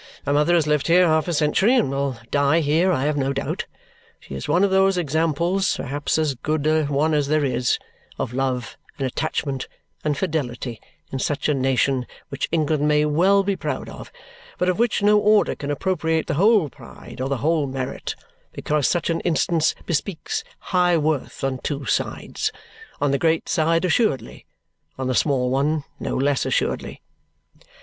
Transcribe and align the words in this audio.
My 0.25 0.31
mother 0.31 0.55
has 0.55 0.65
lived 0.65 0.87
here 0.87 1.05
half 1.05 1.27
a 1.27 1.33
century 1.33 1.75
and 1.75 1.91
will 1.91 2.17
die 2.31 2.61
here 2.61 2.91
I 2.91 3.03
have 3.05 3.17
no 3.17 3.33
doubt. 3.33 3.67
She 4.19 4.33
is 4.33 4.47
one 4.47 4.63
of 4.63 4.71
those 4.71 4.97
examples 4.97 5.77
perhaps 5.77 6.17
as 6.17 6.33
good 6.33 6.65
a 6.65 6.85
one 6.85 7.13
as 7.13 7.27
there 7.27 7.45
is 7.45 7.77
of 8.17 8.33
love, 8.33 8.77
and 8.97 9.05
attachment, 9.05 9.67
and 10.03 10.17
fidelity 10.17 10.81
in 11.11 11.19
such 11.19 11.47
a 11.47 11.53
nation, 11.53 12.07
which 12.29 12.49
England 12.51 12.87
may 12.87 13.05
well 13.05 13.43
be 13.43 13.55
proud 13.55 13.89
of, 13.89 14.11
but 14.57 14.69
of 14.69 14.79
which 14.79 15.03
no 15.03 15.19
order 15.19 15.53
can 15.53 15.69
appropriate 15.69 16.25
the 16.25 16.33
whole 16.33 16.67
pride 16.67 17.21
or 17.21 17.29
the 17.29 17.37
whole 17.37 17.67
merit, 17.67 18.15
because 18.53 18.87
such 18.87 19.11
an 19.11 19.19
instance 19.19 19.75
bespeaks 19.85 20.43
high 20.73 20.97
worth 20.97 21.43
on 21.43 21.59
two 21.59 21.85
sides 21.85 22.51
on 22.99 23.11
the 23.11 23.19
great 23.19 23.47
side 23.47 23.85
assuredly, 23.85 24.47
on 24.97 25.05
the 25.05 25.13
small 25.13 25.51
one 25.51 25.83
no 25.99 26.15
less 26.15 26.43
assuredly." 26.43 27.03